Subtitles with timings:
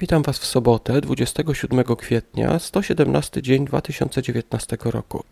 [0.00, 5.24] Witam Was w sobotę, 27 kwietnia, 117 dzień 2019 roku.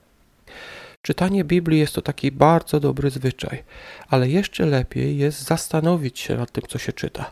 [1.03, 3.65] Czytanie Biblii jest to taki bardzo dobry zwyczaj,
[4.09, 7.31] ale jeszcze lepiej jest zastanowić się nad tym, co się czyta.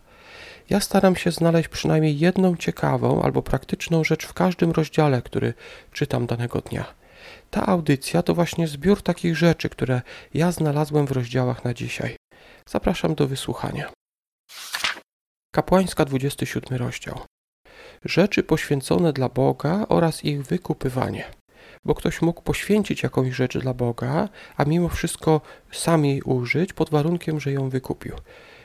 [0.70, 5.54] Ja staram się znaleźć przynajmniej jedną ciekawą albo praktyczną rzecz w każdym rozdziale, który
[5.92, 6.84] czytam danego dnia.
[7.50, 10.02] Ta audycja to właśnie zbiór takich rzeczy, które
[10.34, 12.16] ja znalazłem w rozdziałach na dzisiaj.
[12.66, 13.90] Zapraszam do wysłuchania.
[15.56, 17.20] Kapłańska 27 rozdział.
[18.04, 21.24] Rzeczy poświęcone dla Boga oraz ich wykupywanie.
[21.84, 25.40] Bo ktoś mógł poświęcić jakąś rzecz dla Boga, a mimo wszystko
[25.72, 28.14] sam jej użyć pod warunkiem, że ją wykupił.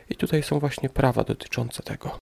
[0.09, 2.17] I tutaj są właśnie prawa dotyczące tego.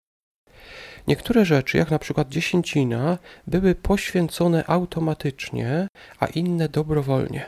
[1.07, 5.87] Niektóre rzeczy, jak na przykład dziesięcina, były poświęcone automatycznie,
[6.19, 7.47] a inne dobrowolnie.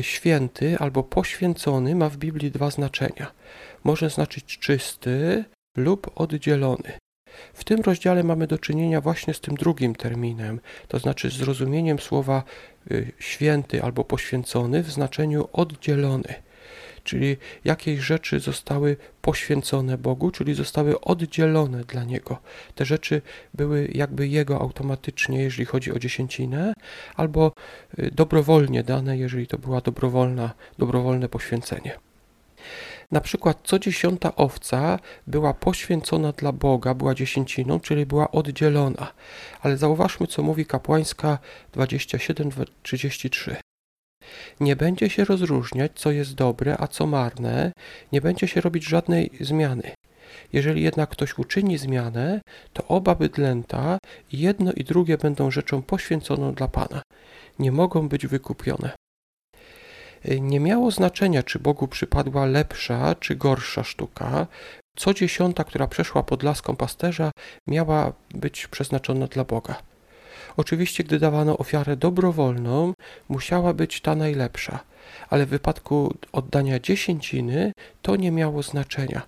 [0.00, 3.32] Święty albo poświęcony ma w Biblii dwa znaczenia.
[3.84, 5.44] Może znaczyć czysty
[5.76, 6.98] lub oddzielony.
[7.54, 11.98] W tym rozdziale mamy do czynienia właśnie z tym drugim terminem, to znaczy z rozumieniem
[11.98, 12.42] słowa
[12.90, 16.34] y, święty albo poświęcony w znaczeniu oddzielony
[17.04, 22.38] czyli jakieś rzeczy zostały poświęcone Bogu, czyli zostały oddzielone dla Niego.
[22.74, 23.22] Te rzeczy
[23.54, 26.72] były jakby Jego automatycznie, jeżeli chodzi o dziesięcinę,
[27.16, 27.52] albo
[27.98, 31.98] y, dobrowolnie dane, jeżeli to była dobrowolna, dobrowolne poświęcenie.
[33.10, 39.12] Na przykład co dziesiąta owca była poświęcona dla Boga, była dziesięciną, czyli była oddzielona.
[39.60, 41.38] Ale zauważmy, co mówi kapłańska
[41.74, 43.56] 27-33.
[44.60, 47.72] Nie będzie się rozróżniać, co jest dobre, a co marne,
[48.12, 49.94] nie będzie się robić żadnej zmiany.
[50.52, 52.40] Jeżeli jednak ktoś uczyni zmianę,
[52.72, 53.98] to oba bydlęta,
[54.32, 57.02] jedno i drugie będą rzeczą poświęconą dla Pana.
[57.58, 59.03] Nie mogą być wykupione.
[60.40, 64.46] Nie miało znaczenia, czy Bogu przypadła lepsza czy gorsza sztuka.
[64.96, 67.30] Co dziesiąta, która przeszła pod laską pasterza,
[67.66, 69.82] miała być przeznaczona dla Boga.
[70.56, 72.92] Oczywiście, gdy dawano ofiarę dobrowolną,
[73.28, 74.78] musiała być ta najlepsza,
[75.30, 77.72] ale w wypadku oddania dziesięciny
[78.02, 79.22] to nie miało znaczenia.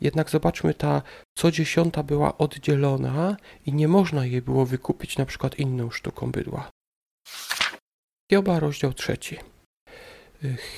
[0.00, 1.02] Jednak zobaczmy, ta
[1.38, 3.36] co dziesiąta była oddzielona
[3.66, 6.70] i nie można jej było wykupić na przykład inną sztuką bydła.
[8.30, 9.38] Hioba, rozdział trzeci.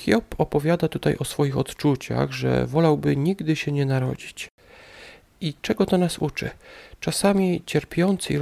[0.00, 4.48] Hiob opowiada tutaj o swoich odczuciach, że wolałby nigdy się nie narodzić.
[5.40, 6.50] I czego to nas uczy?
[7.00, 8.38] Czasami cierpiący i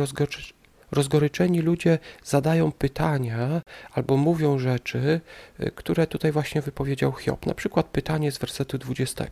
[0.93, 5.21] rozgoryczeni ludzie zadają pytania albo mówią rzeczy,
[5.61, 7.47] y, które tutaj właśnie wypowiedział Hiob.
[7.47, 9.25] Na przykład pytanie z wersetu 20.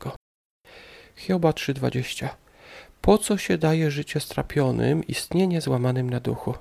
[1.17, 2.29] Hioba 3:20.
[3.01, 6.55] Po co się daje życie strapionym, istnienie złamanym na duchu?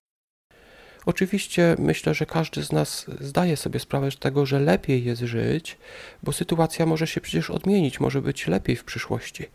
[1.07, 5.77] Oczywiście myślę, że każdy z nas zdaje sobie sprawę z tego, że lepiej jest żyć,
[6.23, 9.45] bo sytuacja może się przecież odmienić, może być lepiej w przyszłości.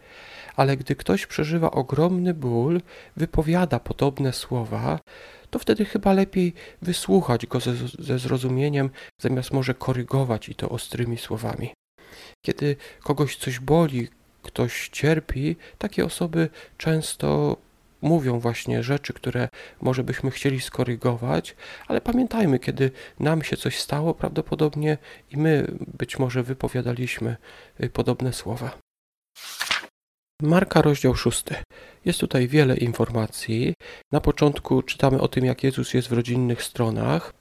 [0.56, 2.80] Ale gdy ktoś przeżywa ogromny ból,
[3.16, 5.00] wypowiada podobne słowa,
[5.50, 11.19] to wtedy chyba lepiej wysłuchać go ze, ze zrozumieniem, zamiast może korygować i to ostrymi
[11.19, 11.70] słowami.
[12.46, 14.08] Kiedy kogoś coś boli,
[14.42, 16.48] ktoś cierpi, takie osoby
[16.78, 17.56] często
[18.02, 19.48] mówią właśnie rzeczy, które
[19.80, 21.56] może byśmy chcieli skorygować,
[21.88, 22.90] ale pamiętajmy, kiedy
[23.20, 24.98] nam się coś stało, prawdopodobnie
[25.30, 25.66] i my
[25.98, 27.36] być może wypowiadaliśmy
[27.82, 28.78] y, podobne słowa.
[30.42, 31.44] Marka, rozdział 6.
[32.04, 33.74] Jest tutaj wiele informacji.
[34.12, 37.34] Na początku czytamy o tym, jak Jezus jest w rodzinnych stronach,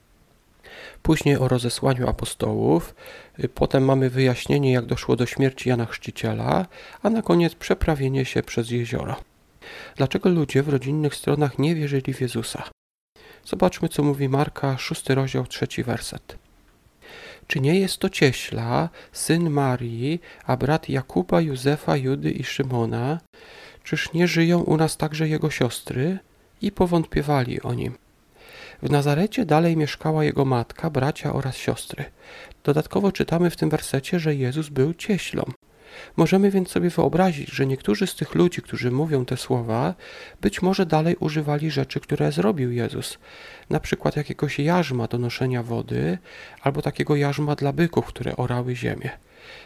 [1.01, 2.95] później o rozesłaniu apostołów,
[3.43, 6.66] y, potem mamy wyjaśnienie, jak doszło do śmierci Jana Chrzciciela,
[7.03, 9.30] a na koniec przeprawienie się przez jezioro.
[9.95, 12.69] Dlaczego ludzie w rodzinnych stronach nie wierzyli w Jezusa?
[13.45, 16.38] Zobaczmy, co mówi Marka, szósty rozdział, trzeci werset.
[17.47, 23.19] Czy nie jest to cieśla, syn Marii, a brat Jakuba, Józefa, Judy i Szymona?
[23.83, 26.19] Czyż nie żyją u nas także jego siostry?
[26.61, 27.97] I powątpiewali o nim.
[28.81, 32.05] W Nazarecie dalej mieszkała jego matka, bracia oraz siostry.
[32.63, 35.43] Dodatkowo czytamy w tym wersecie, że Jezus był cieślą.
[36.17, 39.94] Możemy więc sobie wyobrazić, że niektórzy z tych ludzi, którzy mówią te słowa,
[40.41, 43.17] być może dalej używali rzeczy, które zrobił Jezus,
[43.70, 46.17] na przykład jakiegoś jarzma do noszenia wody,
[46.61, 49.09] albo takiego jarzma dla byków, które orały ziemię.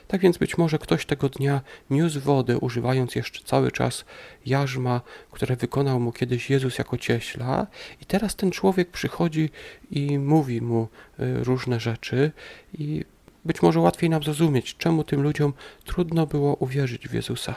[0.08, 4.06] Tak więc być może ktoś tego dnia niósł wodę, używając jeszcze cały czas
[4.46, 5.02] jarzma,
[5.32, 7.68] które wykonał mu kiedyś Jezus jako cieśla,
[8.02, 9.50] i teraz ten człowiek przychodzi
[9.92, 10.88] i mówi mu
[11.20, 12.32] y, różne rzeczy,
[12.74, 13.06] i
[13.46, 15.54] być może łatwiej nam zrozumieć, czemu tym ludziom
[15.86, 17.56] trudno było uwierzyć w Jezusa.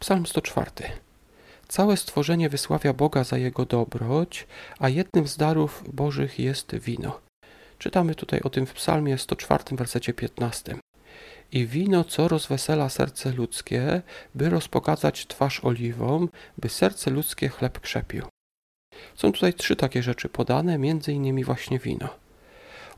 [0.00, 0.70] Psalm 104.
[1.68, 4.46] Całe stworzenie wysławia Boga za Jego dobroć,
[4.78, 7.20] a jednym z darów Bożych jest wino.
[7.78, 10.76] Czytamy tutaj o tym w psalmie 104, wersecie 15.
[11.52, 14.02] i wino, co rozwesela serce ludzkie,
[14.34, 16.28] by rozpogadzać twarz oliwą,
[16.58, 18.26] by serce ludzkie chleb krzepił.
[19.14, 22.21] Są tutaj trzy takie rzeczy podane, między innymi właśnie wino.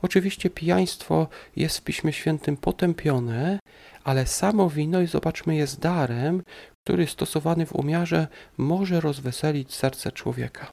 [0.01, 3.59] Oczywiście pijaństwo jest w Piśmie Świętym potępione,
[4.03, 6.43] ale samo wino, i zobaczmy, jest darem,
[6.83, 8.27] który stosowany w umiarze
[8.57, 10.71] może rozweselić serce człowieka.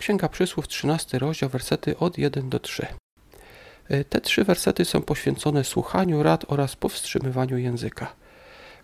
[0.00, 2.86] Księga Przysłów, 13 rozdział, wersety od 1 do 3.
[3.88, 8.14] E, te trzy wersety są poświęcone słuchaniu rad oraz powstrzymywaniu języka.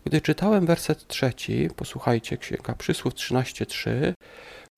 [0.05, 4.15] Gdy czytałem werset trzeci, posłuchajcie Księga Przysłów 13:3,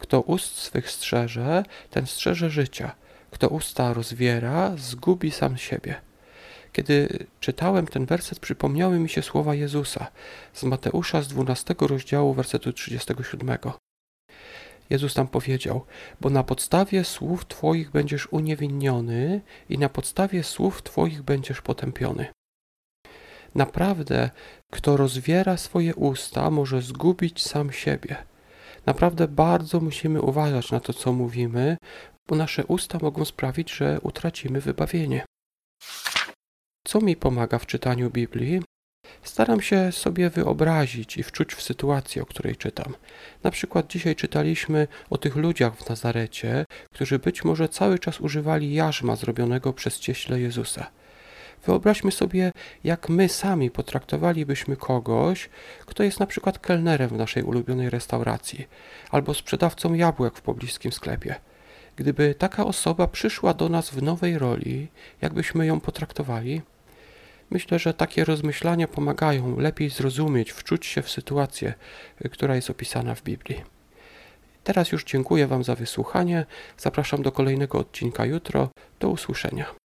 [0.00, 2.94] kto ust swych strzeże, ten strzeże życia.
[3.32, 6.00] Kto usta rozwiera, zgubi sam siebie.
[6.72, 10.06] Kiedy czytałem ten werset, przypomniały mi się słowa Jezusa
[10.52, 13.58] z Mateusza z 12 rozdziału, wersetu 37.
[14.90, 15.84] Jezus tam powiedział:
[16.20, 22.26] Bo na podstawie słów Twoich będziesz uniewinniony i na podstawie słów Twoich będziesz potępiony.
[23.54, 24.30] Naprawdę,
[24.72, 28.16] kto rozwiera swoje usta, może zgubić sam siebie.
[28.86, 31.76] Naprawdę bardzo musimy uważać na to, co mówimy,
[32.28, 35.24] bo nasze usta mogą sprawić, że utracimy wybawienie.
[36.84, 38.62] Co mi pomaga w czytaniu Biblii?
[39.22, 42.94] Staram się sobie wyobrazić i wczuć w sytuację, o której czytam.
[43.42, 46.64] Na przykład dzisiaj czytaliśmy o tych ludziach w Nazarecie,
[46.94, 50.90] którzy być może cały czas używali jarzma zrobionego przez cieśle Jezusa.
[51.64, 52.52] Wyobraźmy sobie,
[52.84, 55.48] jak my sami potraktowalibyśmy kogoś,
[55.86, 58.68] kto jest na przykład kelnerem w naszej ulubionej restauracji
[59.10, 61.34] albo sprzedawcą jabłek w pobliskim sklepie.
[61.96, 64.88] Gdyby taka osoba przyszła do nas w nowej roli,
[65.20, 66.62] jakbyśmy ją potraktowali?
[67.50, 71.74] Myślę, że takie rozmyślania pomagają lepiej zrozumieć, wczuć się w sytuację,
[72.30, 73.62] która jest opisana w Biblii.
[74.64, 76.46] Teraz już dziękuję Wam za wysłuchanie.
[76.78, 78.68] Zapraszam do kolejnego odcinka jutro.
[79.00, 79.81] Do usłyszenia.